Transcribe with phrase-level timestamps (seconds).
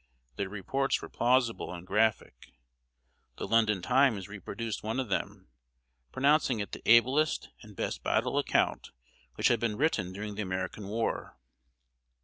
[0.35, 2.53] Their reports were plausible and graphic.
[3.35, 5.49] The London Times reproduced one of them,
[6.11, 8.89] pronouncing it the ablest and best battle account
[9.35, 11.37] which had been written during the American war.